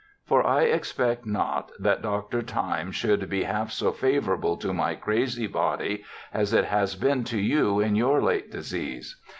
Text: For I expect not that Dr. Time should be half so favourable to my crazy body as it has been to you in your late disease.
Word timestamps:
For 0.25 0.43
I 0.43 0.61
expect 0.63 1.27
not 1.27 1.71
that 1.77 2.01
Dr. 2.01 2.41
Time 2.41 2.91
should 2.91 3.29
be 3.29 3.43
half 3.43 3.69
so 3.71 3.91
favourable 3.91 4.57
to 4.57 4.73
my 4.73 4.95
crazy 4.95 5.45
body 5.45 6.03
as 6.33 6.53
it 6.53 6.65
has 6.65 6.95
been 6.95 7.23
to 7.25 7.37
you 7.37 7.79
in 7.79 7.95
your 7.95 8.19
late 8.19 8.51
disease. 8.51 9.21